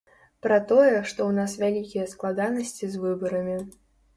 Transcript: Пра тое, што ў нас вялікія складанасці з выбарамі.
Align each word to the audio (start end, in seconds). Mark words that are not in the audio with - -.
Пра 0.45 0.55
тое, 0.71 0.95
што 1.09 1.19
ў 1.27 1.31
нас 1.39 1.51
вялікія 1.65 2.09
складанасці 2.15 2.85
з 2.95 3.05
выбарамі. 3.07 3.63